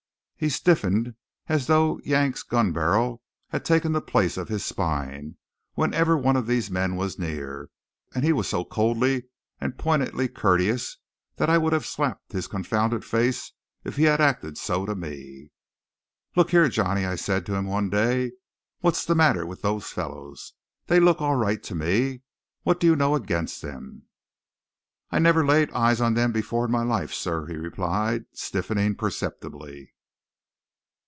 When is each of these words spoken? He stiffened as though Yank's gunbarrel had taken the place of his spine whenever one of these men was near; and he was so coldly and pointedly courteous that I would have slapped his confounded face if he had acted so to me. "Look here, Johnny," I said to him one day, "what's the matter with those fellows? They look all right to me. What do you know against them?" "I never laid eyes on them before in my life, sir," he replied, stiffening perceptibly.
He 0.43 0.49
stiffened 0.49 1.13
as 1.45 1.67
though 1.67 1.99
Yank's 2.03 2.41
gunbarrel 2.41 3.21
had 3.49 3.63
taken 3.63 3.91
the 3.91 4.01
place 4.01 4.37
of 4.37 4.49
his 4.49 4.65
spine 4.65 5.37
whenever 5.75 6.17
one 6.17 6.35
of 6.35 6.47
these 6.47 6.71
men 6.71 6.95
was 6.95 7.19
near; 7.19 7.69
and 8.15 8.23
he 8.23 8.33
was 8.33 8.47
so 8.49 8.65
coldly 8.65 9.25
and 9.59 9.77
pointedly 9.77 10.27
courteous 10.27 10.97
that 11.35 11.47
I 11.51 11.59
would 11.59 11.73
have 11.73 11.85
slapped 11.85 12.31
his 12.31 12.47
confounded 12.47 13.05
face 13.05 13.51
if 13.83 13.97
he 13.97 14.05
had 14.05 14.19
acted 14.19 14.57
so 14.57 14.83
to 14.87 14.95
me. 14.95 15.51
"Look 16.35 16.49
here, 16.49 16.69
Johnny," 16.69 17.05
I 17.05 17.17
said 17.17 17.45
to 17.45 17.53
him 17.53 17.67
one 17.67 17.91
day, 17.91 18.31
"what's 18.79 19.05
the 19.05 19.13
matter 19.13 19.45
with 19.45 19.61
those 19.61 19.91
fellows? 19.91 20.53
They 20.87 20.99
look 20.99 21.21
all 21.21 21.35
right 21.35 21.61
to 21.61 21.75
me. 21.75 22.23
What 22.63 22.79
do 22.79 22.87
you 22.87 22.95
know 22.95 23.13
against 23.13 23.61
them?" 23.61 24.07
"I 25.11 25.19
never 25.19 25.45
laid 25.45 25.69
eyes 25.69 26.01
on 26.01 26.15
them 26.15 26.31
before 26.31 26.65
in 26.65 26.71
my 26.71 26.81
life, 26.81 27.13
sir," 27.13 27.45
he 27.45 27.57
replied, 27.57 28.25
stiffening 28.33 28.95
perceptibly. 28.95 29.93